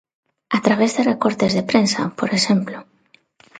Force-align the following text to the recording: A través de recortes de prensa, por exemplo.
A 0.57 0.59
través 0.65 0.91
de 0.95 1.07
recortes 1.11 1.51
de 1.57 1.63
prensa, 1.71 2.01
por 2.19 2.29
exemplo. 2.37 2.77